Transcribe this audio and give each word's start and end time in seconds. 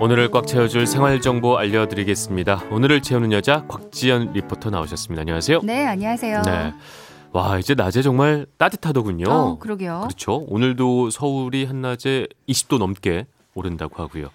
오늘을 0.00 0.30
꽉 0.30 0.46
채워줄 0.46 0.86
생활 0.86 1.20
정보 1.20 1.58
알려드리겠습니다. 1.58 2.66
오늘을 2.70 3.02
채우는 3.02 3.32
여자 3.32 3.64
곽지연 3.66 4.32
리포터 4.32 4.70
나오셨습니다. 4.70 5.22
안녕하세요. 5.22 5.60
네, 5.64 5.86
안녕하세요. 5.86 6.42
네. 6.42 6.72
와, 7.32 7.58
이제 7.58 7.74
낮에 7.74 8.02
정말 8.02 8.46
따뜻하더군요. 8.58 9.24
어, 9.28 9.58
그러게요. 9.58 10.02
그렇죠. 10.06 10.44
오늘도 10.48 11.10
서울이 11.10 11.64
한낮에 11.64 12.28
20도 12.48 12.78
넘게 12.78 13.26
오른다고 13.54 14.00
하고요. 14.00 14.28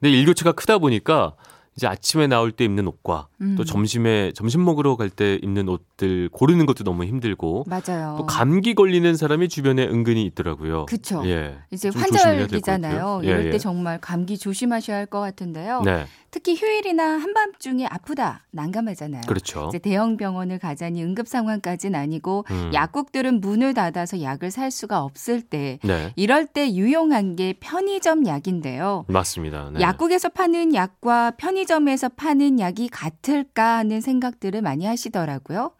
근데 0.00 0.10
일교차가 0.12 0.50
크다 0.50 0.78
보니까 0.78 1.34
이제 1.76 1.86
아침에 1.88 2.26
나올 2.28 2.52
때 2.52 2.64
입는 2.64 2.86
옷과 2.86 3.26
음. 3.40 3.54
또 3.56 3.64
점심에 3.64 4.32
점심 4.32 4.64
먹으러 4.64 4.96
갈 4.96 5.10
때 5.10 5.38
입는 5.42 5.68
옷들 5.68 6.28
고르는 6.32 6.66
것도 6.66 6.84
너무 6.84 7.04
힘들고 7.04 7.64
맞아요. 7.66 8.14
또 8.18 8.26
감기 8.26 8.74
걸리는 8.74 9.16
사람이 9.16 9.48
주변에 9.48 9.84
은근히 9.86 10.24
있더라고요. 10.26 10.86
그쵸. 10.86 11.22
예. 11.26 11.56
이제 11.72 11.90
환절기잖아요. 11.94 13.20
예, 13.24 13.26
이럴 13.28 13.46
예. 13.46 13.50
때 13.50 13.58
정말 13.58 14.00
감기 14.00 14.38
조심하셔야 14.38 14.96
할 14.98 15.04
것 15.06 15.20
같은데요. 15.20 15.82
네. 15.82 16.06
특히 16.34 16.56
휴일이나 16.56 17.04
한밤중에 17.20 17.86
아프다, 17.86 18.42
난감하잖아요. 18.50 19.22
그렇죠. 19.28 19.66
이제 19.68 19.78
대형 19.78 20.16
병원을 20.16 20.58
가자니 20.58 21.00
응급 21.00 21.28
상황까지는 21.28 21.96
아니고 21.96 22.44
음. 22.50 22.72
약국들은 22.74 23.40
문을 23.40 23.72
닫아서 23.72 24.20
약을 24.20 24.50
살 24.50 24.72
수가 24.72 25.04
없을 25.04 25.42
때 25.42 25.78
네. 25.84 26.12
이럴 26.16 26.46
때 26.46 26.74
유용한 26.74 27.36
게 27.36 27.54
편의점 27.60 28.26
약인데요. 28.26 29.04
맞습니다. 29.06 29.70
네. 29.74 29.80
약국에서 29.80 30.28
파는 30.28 30.74
약과 30.74 31.34
편의점에서 31.36 32.08
파는 32.08 32.58
약이 32.58 32.88
같을까 32.88 33.76
하는 33.76 34.00
생각들을 34.00 34.60
많이 34.60 34.86
하시더라고요. 34.86 35.70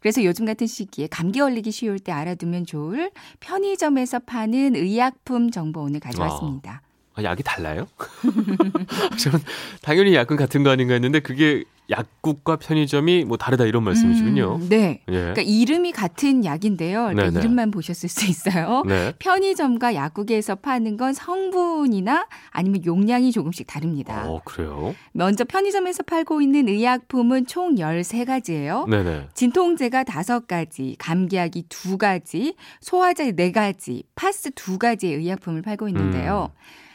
그래서 0.00 0.22
요즘 0.24 0.44
같은 0.44 0.66
시기에 0.66 1.06
감기 1.06 1.38
걸리기 1.40 1.70
쉬울 1.70 1.98
때 1.98 2.12
알아두면 2.12 2.66
좋을 2.66 3.12
편의점에서 3.40 4.18
파는 4.18 4.76
의약품 4.76 5.50
정보 5.50 5.80
오늘 5.80 6.00
가져왔습니다. 6.00 6.82
아, 6.84 6.91
약이 7.22 7.42
달라요? 7.42 7.86
저는 9.18 9.40
당연히 9.82 10.14
약은 10.14 10.36
같은 10.36 10.62
거 10.62 10.70
아닌가 10.70 10.94
했는데 10.94 11.20
그게 11.20 11.64
약국과 11.90 12.56
편의점이 12.56 13.24
뭐 13.24 13.36
다르다 13.36 13.64
이런 13.66 13.82
말씀이시군요. 13.84 14.56
음, 14.56 14.68
네. 14.68 15.02
예. 15.08 15.12
그러니까 15.12 15.42
이름이 15.42 15.92
같은 15.92 16.44
약인데요. 16.44 17.00
그러니까 17.02 17.30
네네. 17.30 17.40
이름만 17.40 17.70
보셨을 17.70 18.08
수 18.08 18.24
있어요. 18.26 18.82
네. 18.86 19.12
편의점과 19.18 19.94
약국에서 19.94 20.54
파는 20.54 20.96
건 20.96 21.12
성분이나 21.12 22.26
아니면 22.50 22.84
용량이 22.84 23.32
조금씩 23.32 23.66
다릅니다. 23.66 24.24
어, 24.26 24.40
그래요? 24.44 24.94
먼저 25.12 25.44
편의점에서 25.44 26.04
팔고 26.04 26.40
있는 26.40 26.68
의약품은 26.68 27.46
총 27.46 27.74
13가지예요. 27.74 28.88
네네. 28.88 29.28
진통제가 29.34 30.04
5가지, 30.04 30.94
감기약이 30.98 31.64
2가지, 31.68 32.54
소화제 32.80 33.32
4가지, 33.32 34.04
파스 34.14 34.50
2가지의 34.50 35.18
의약품을 35.18 35.62
팔고 35.62 35.88
있는데요. 35.88 36.50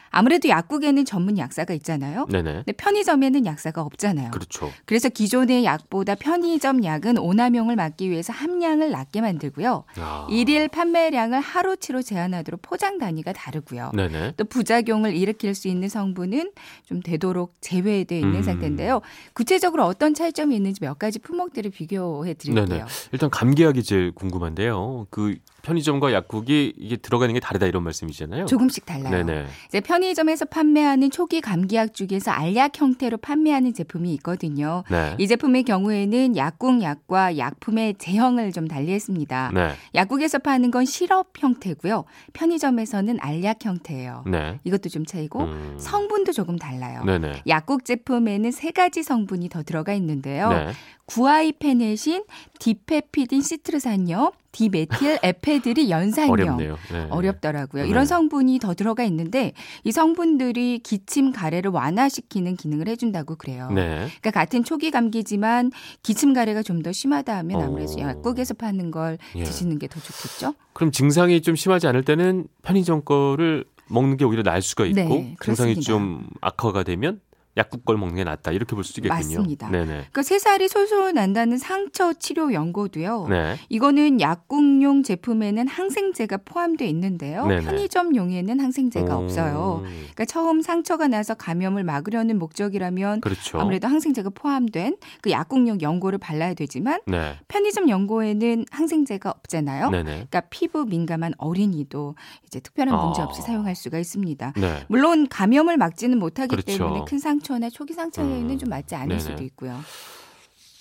아무래도 0.10 0.50
약국에는 0.50 1.06
전문 1.06 1.38
약사가 1.38 1.74
있잖아요. 1.76 2.26
네네. 2.30 2.54
근데 2.54 2.72
편의점에는 2.72 3.46
약사가 3.46 3.82
없잖아요. 3.82 4.32
그렇죠. 4.32 4.72
그래서 4.86 5.10
기존의 5.10 5.66
약보다 5.66 6.16
편의점 6.16 6.84
약은 6.84 7.18
오남용을 7.18 7.76
막기 7.76 8.10
위해서 8.10 8.34
함량을 8.34 8.92
낮게 8.92 9.22
만들고요. 9.22 9.84
아. 9.98 10.28
일일 10.30 10.68
판매량을 10.68 11.40
하루치로 11.40 12.02
제한하도록 12.02 12.62
포장 12.62 12.98
단위가 12.98 13.34
다르고요. 13.34 13.92
네네. 13.94 14.34
또 14.38 14.46
부작용을 14.46 15.16
일으킬 15.16 15.56
수 15.56 15.68
있는 15.68 15.90
성분은 15.90 16.52
좀 16.86 17.02
되도록 17.02 17.54
제외되어 17.62 18.20
있는 18.20 18.36
음. 18.36 18.44
상태인데요. 18.44 19.02
구체적으로 19.34 19.86
어떤 19.86 20.14
차이점이 20.14 20.56
있는지 20.56 20.80
몇 20.82 20.98
가지 21.00 21.20
품목들을 21.20 21.72
비교해 21.72 22.34
드릴게요. 22.34 22.66
네네. 22.66 22.86
일단 23.12 23.30
감기약이 23.30 23.84
제일 23.84 24.12
궁금한데요. 24.12 25.08
그 25.10 25.36
편의점과 25.68 26.14
약국이 26.14 26.74
이게 26.78 26.96
들어가는 26.96 27.34
게 27.34 27.42
다르다 27.42 27.66
이런 27.66 27.84
말씀이잖아요. 27.84 28.46
조금씩 28.46 28.86
달라요. 28.86 29.26
네네. 29.26 29.48
이제 29.68 29.82
편의점에서 29.82 30.46
판매하는 30.46 31.12
초기 31.12 31.42
감기약 31.42 31.94
중에서 31.94 32.32
알약 32.32 32.80
형태로 32.80 33.18
판매하는 33.18 33.74
제품이 33.74 34.14
있거든요. 34.16 34.86
네. 34.90 35.16
이 35.18 35.28
제품의 35.28 35.64
경우에는 35.64 36.38
약국 36.38 36.82
약과 36.82 37.38
약품의 37.38 37.96
제형을 37.98 38.54
좀 38.54 38.70
달리했습니다. 38.70 39.52
네. 39.54 39.72
약국에서 39.94 40.40
파는 40.40 40.72
건 40.72 40.86
시럽 40.86 41.34
형태고요. 41.38 42.06
편의점에서는 42.32 43.18
알약 43.20 43.66
형태예요. 43.66 44.24
네. 44.26 44.60
이것도 44.64 44.88
좀 44.88 45.06
차이고 45.06 45.42
음. 45.42 45.76
성분도 45.78 46.32
조금 46.32 46.58
달라요. 46.58 47.04
네네. 47.04 47.44
약국 47.48 47.84
제품에는 47.84 48.52
세 48.52 48.72
가지 48.72 49.04
성분이 49.04 49.50
더 49.50 49.64
들어가 49.64 49.94
있는데요. 49.94 50.50
네. 50.50 50.68
구아이페네신, 51.08 52.24
디페피딘 52.60 53.42
시트르산염, 53.42 54.32
디메틸 54.58 55.20
에페드리 55.22 55.92
연산염. 55.92 56.32
어렵네요. 56.32 56.78
네. 56.92 57.08
어렵더라고요. 57.12 57.84
네. 57.84 57.90
이런 57.90 58.06
성분이 58.08 58.58
더 58.58 58.74
들어가 58.74 59.04
있는데 59.04 59.54
이 59.84 59.92
성분들이 59.92 60.80
기침 60.80 61.32
가래를 61.32 61.70
완화시키는 61.70 62.56
기능을 62.56 62.88
해준다고 62.88 63.36
그래요. 63.36 63.70
네. 63.72 64.08
그러니까 64.20 64.32
같은 64.32 64.64
초기 64.64 64.90
감기지만 64.90 65.72
기침 66.02 66.34
가래가 66.34 66.64
좀 66.64 66.78
더 66.78 66.92
심하다 66.92 67.36
하면 67.38 67.62
아무래도 67.62 67.94
오. 67.98 68.00
약국에서 68.02 68.54
파는 68.54 68.92
걸 68.92 69.18
예. 69.36 69.44
드시는 69.44 69.80
게 69.80 69.88
더 69.88 70.00
좋겠죠. 70.00 70.54
그럼 70.74 70.92
증상이 70.92 71.42
좀 71.42 71.56
심하지 71.56 71.88
않을 71.88 72.04
때는 72.04 72.46
편의점 72.62 73.04
거를 73.04 73.66
먹는 73.88 74.18
게 74.18 74.26
오히려 74.26 74.44
나을 74.44 74.62
수가 74.62 74.86
있고 74.86 74.96
네, 75.00 75.36
증상이. 75.44 75.80
좀 75.82 76.28
악화가 76.42 76.84
되면 76.84 77.20
약국 77.58 77.84
걸 77.86 77.98
먹는 77.98 78.16
게 78.16 78.24
낫다 78.24 78.52
이렇게 78.52 78.76
볼 78.76 78.84
수 78.84 79.00
있겠군요. 79.00 79.14
맞습니다. 79.38 79.70
네네. 79.70 79.86
그러니까 79.86 80.22
새살이 80.24 80.68
솔솔 80.68 81.14
난다는 81.14 81.58
상처 81.58 82.14
치료 82.14 82.54
연고도요. 82.54 83.28
네. 83.30 83.56
이거는 83.70 84.22
약국용 84.22 85.04
제품에는 85.04 85.68
항생제가 85.68 86.38
포함되어 86.46 86.88
있는데요. 86.88 87.46
네네. 87.48 87.64
편의점용에는 87.64 88.60
항생제가 88.60 89.18
오. 89.18 89.24
없어요. 89.24 89.84
그러니까 89.84 90.26
처음 90.26 90.62
상처가 90.62 91.08
나서 91.08 91.34
감염을 91.34 91.84
막으려는 91.84 92.38
목적이라면 92.40 93.22
그렇죠. 93.22 93.60
아무래도 93.60 93.88
항생제가 93.88 94.30
포함된 94.30 94.98
그 95.22 95.32
약국용 95.32 95.82
연고를 95.82 96.20
발라야 96.20 96.54
되지만 96.54 97.02
네. 97.08 97.38
편의점 97.48 97.90
연고에는 97.90 98.66
항생제가 98.72 99.32
없잖아요. 99.32 99.90
네네. 99.90 100.04
그러니까 100.12 100.42
피부 100.50 100.86
민감한 100.86 101.34
어린이도 101.38 102.16
이제 102.46 102.60
특별한 102.60 102.96
문제 103.04 103.22
없이 103.22 103.42
아. 103.42 103.46
사용할 103.46 103.76
수가 103.76 103.98
있습니다. 104.00 104.54
네. 104.56 104.86
물론 104.88 105.28
감염을 105.28 105.78
막지는 105.78 106.20
못하기 106.20 106.50
그렇죠. 106.50 106.66
때문에 106.78 107.06
큰 107.08 107.18
상처 107.20 107.47
나 107.58 107.70
초기 107.70 107.94
상처에는 107.94 108.50
음. 108.50 108.58
좀 108.58 108.70
맞지 108.70 108.96
않을 108.96 109.08
네네. 109.10 109.20
수도 109.20 109.44
있고요. 109.44 109.80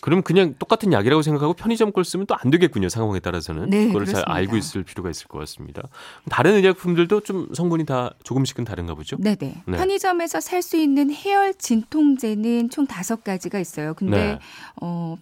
그럼 0.03 0.23
그냥 0.23 0.55
똑같은 0.59 0.93
약이라고 0.93 1.23
생각하고 1.23 1.55
편의점 1.55 1.91
걸 1.91 2.05
쓰면 2.05 2.27
또 2.27 2.37
안 2.39 2.51
되겠군요. 2.51 2.89
상황에 2.89 3.19
따라서는. 3.19 3.71
네, 3.71 3.87
그걸 3.89 4.05
잘 4.05 4.15
그렇습니다. 4.23 4.33
알고 4.35 4.57
있을 4.57 4.85
필요가 4.85 5.11
있을 5.11 5.27
것 5.27 5.39
같습니다. 5.39 5.83
다른 6.29 6.55
의약품들도 6.55 7.21
좀 7.23 7.49
성분이 7.55 7.87
다 7.87 8.13
조금씩은 8.23 8.65
다른가 8.65 8.95
보죠? 8.95 9.17
네네. 9.17 9.37
네. 9.67 9.77
편의점에서 9.77 10.41
살 10.41 10.63
수 10.63 10.77
있는 10.77 11.11
해열 11.13 11.55
진통제는 11.55 12.71
총 12.71 12.87
다섯 12.87 13.25
가지가 13.25 13.59
있어요. 13.59 13.95
근데 13.95 14.17
네. 14.35 14.39
어. 14.81 15.17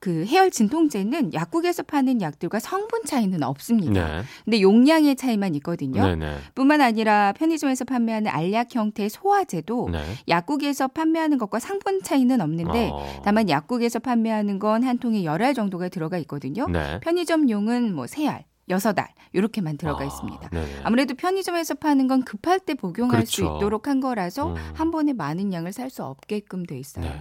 그 0.00 0.24
해열 0.26 0.50
진통제는 0.50 1.34
약국에서 1.34 1.82
파는 1.82 2.20
약들과 2.22 2.60
성분 2.60 3.04
차이는 3.04 3.42
없습니다. 3.42 3.92
네. 4.18 4.22
근데 4.44 4.60
용량의 4.60 5.16
차이만 5.16 5.54
있거든요. 5.56 6.06
네 6.06 6.14
네. 6.14 6.36
뿐만 6.54 6.80
아니라 6.80 7.32
편의점에서 7.32 7.84
판매하는 7.84 8.30
알약 8.30 8.74
형태의 8.74 9.08
소화제도 9.10 9.88
네. 9.90 10.02
약국에서 10.28 10.86
판매하는 10.88 11.36
것과 11.38 11.58
상품 11.58 12.00
차이는 12.02 12.40
없는데 12.40 12.90
어. 12.92 13.22
다만 13.24 13.48
약국에서 13.48 13.98
판매하는 13.98 14.58
건 14.58 14.84
한 14.84 14.98
통에 14.98 15.24
열 15.24 15.42
알 15.42 15.54
정도가 15.54 15.88
들어가 15.88 16.18
있거든요. 16.18 16.66
네. 16.68 17.00
편의점용은 17.00 17.94
뭐 17.94 18.06
세 18.06 18.26
알, 18.28 18.44
여섯 18.68 18.98
알 18.98 19.08
이렇게만 19.32 19.76
들어가 19.78 20.02
아, 20.02 20.06
있습니다. 20.06 20.48
네네. 20.50 20.80
아무래도 20.84 21.14
편의점에서 21.14 21.74
파는 21.74 22.06
건 22.08 22.22
급할 22.24 22.60
때 22.60 22.74
복용할 22.74 23.26
수 23.26 23.36
그렇죠. 23.42 23.56
있도록 23.56 23.88
한 23.88 24.00
거라서 24.00 24.52
음. 24.52 24.56
한 24.74 24.90
번에 24.90 25.12
많은 25.12 25.52
양을 25.52 25.72
살 25.72 25.90
수 25.90 26.04
없게끔 26.04 26.66
돼 26.66 26.78
있어요. 26.78 27.04
네. 27.04 27.20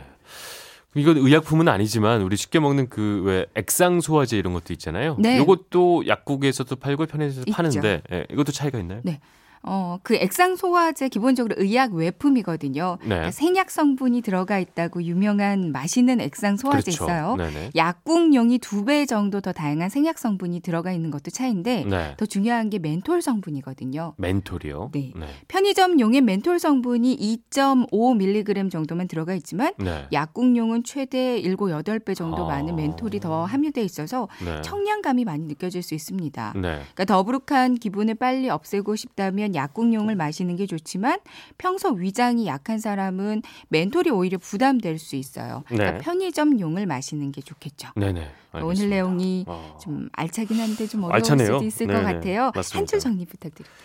이건 0.98 1.18
의약품은 1.18 1.68
아니지만 1.68 2.22
우리 2.22 2.36
쉽게 2.36 2.60
먹는 2.60 2.90
그 2.90 3.22
왜 3.28 3.46
액상 3.56 4.02
소화제 4.02 4.38
이런 4.38 4.54
것도 4.54 4.74
있잖아요. 4.74 5.18
네. 5.20 5.42
이것도 5.42 6.08
약국에서도 6.08 6.76
팔고 6.76 7.06
편의점에서. 7.08 7.52
파는데 7.52 8.02
예, 8.12 8.26
이것도 8.32 8.52
차이가 8.52 8.80
있나요? 8.80 9.02
네. 9.04 9.20
어, 9.68 10.00
그 10.02 10.16
액상 10.16 10.56
소화제 10.56 11.10
기본적으로 11.10 11.56
의약 11.58 11.94
외품이거든요. 11.94 12.98
네. 13.02 13.08
그러니까 13.08 13.32
생약 13.32 13.70
성분이 13.70 14.22
들어가 14.22 14.60
있다고 14.60 15.04
유명한 15.04 15.72
맛있는 15.74 16.22
액상 16.22 16.56
소화제 16.58 16.92
그렇죠. 16.92 17.04
있어요. 17.04 17.36
네네. 17.36 17.72
약국용이 17.76 18.58
두 18.60 18.86
배 18.88 19.06
정도 19.06 19.42
더 19.42 19.52
다양한 19.52 19.90
생약 19.90 20.18
성분이 20.18 20.62
들어가 20.62 20.94
있는 20.94 21.12
것도 21.12 21.30
차인데 21.32 21.84
네. 21.90 22.14
더 22.16 22.26
중요한 22.26 22.70
게 22.70 22.80
멘톨 22.80 23.22
성분이거든요. 23.22 24.14
멘톨이요. 24.18 24.92
네. 24.94 25.12
네. 25.14 25.28
편의점용의 25.50 26.22
멘톨 26.22 26.58
성분이 26.60 27.18
2.5mg 27.52 28.72
정도만 28.72 29.08
들어가 29.08 29.34
있지만 29.36 29.74
네. 29.78 30.06
약국용은 30.14 30.84
최대 30.84 31.42
7, 31.42 31.56
8배 31.58 32.16
정도 32.16 32.46
아. 32.46 32.48
많은 32.48 32.76
멘톨이 32.76 33.20
더 33.20 33.44
함유돼 33.46 33.82
있어서 33.82 34.30
네. 34.46 34.62
청량감이 34.62 35.26
많이 35.26 35.44
느껴질 35.46 35.82
수 35.84 35.94
있습니다. 35.96 36.54
네. 36.56 36.62
그러니까 36.62 37.06
더부룩한 37.06 37.76
기분을 37.76 38.16
빨리 38.16 38.50
없애고 38.50 38.96
싶다면 38.96 39.56
약국용을 39.58 40.16
마시는 40.16 40.56
게 40.56 40.66
좋지만 40.66 41.20
평소 41.58 41.90
위장이 41.92 42.48
약한 42.48 42.80
사람은 42.80 43.42
멘톨이 43.68 44.10
오히려 44.10 44.38
부담될 44.38 44.98
수 45.00 45.18
있어요. 45.18 45.64
그러니까 45.68 45.92
네. 45.92 45.98
편의점용을 45.98 46.86
마시는 46.86 47.32
게 47.34 47.42
좋겠죠. 47.42 47.90
네네. 47.96 48.32
오늘 48.54 48.64
알겠습니다. 48.64 48.96
내용이 48.96 49.44
어. 49.48 49.78
좀 49.82 50.08
알차긴 50.14 50.60
한데 50.60 50.88
좀 50.88 51.04
어려울 51.04 51.16
알차네요. 51.16 51.54
수도 51.56 51.66
있을 51.66 51.88
것 51.88 51.94
네네. 51.94 52.14
같아요. 52.14 52.52
맞습니다. 52.56 52.78
한줄 52.78 53.00
정리 53.00 53.26
부탁드립니다. 53.26 53.76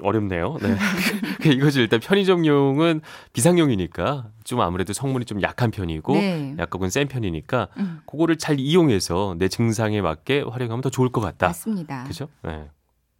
어렵네요. 0.00 0.58
네. 0.62 0.76
이것이 1.52 1.80
일단 1.80 1.98
편의점용은 1.98 3.00
비상용이니까 3.32 4.30
좀 4.44 4.60
아무래도 4.60 4.92
성분이 4.92 5.24
좀 5.24 5.42
약한 5.42 5.70
편이고 5.70 6.12
네. 6.14 6.54
약국은 6.58 6.88
센 6.90 7.08
편이니까 7.08 7.68
음, 7.78 8.00
그거를 8.06 8.36
잘 8.36 8.60
이용해서 8.60 9.34
내 9.38 9.48
증상에 9.48 10.00
맞게 10.00 10.42
활용하면 10.42 10.82
더 10.82 10.90
좋을 10.90 11.10
것 11.10 11.20
같다. 11.20 11.48
맞습니다. 11.48 12.04
그죠? 12.04 12.28
네. 12.42 12.68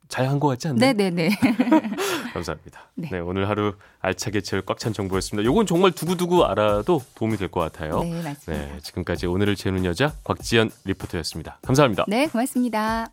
잘한 0.08 0.40
것 0.40 0.49
같지 0.49 0.69
않나요? 0.69 0.93
네네네. 0.93 1.31
감사합니다. 2.32 2.81
네. 2.94 3.08
네. 3.10 3.19
오늘 3.20 3.49
하루 3.49 3.75
알차게 4.00 4.40
채울 4.43 4.62
꽉 4.64 4.78
찬 4.78 4.93
정보였습니다. 4.93 5.44
요건 5.46 5.66
정말 5.66 5.90
두고두고 5.93 6.46
알아도 6.46 7.02
도움이 7.14 7.37
될 7.37 7.49
것 7.49 7.60
같아요. 7.60 8.02
네, 8.02 8.22
맞습니다. 8.22 8.52
네, 8.52 8.78
지금까지 8.82 9.26
오늘을 9.26 9.56
채우는 9.56 9.84
여자 9.84 10.12
곽지연 10.25 10.70
리포터였습니다. 10.84 11.58
감사합니다. 11.62 12.05
네, 12.08 12.26
고맙습니다. 12.26 13.08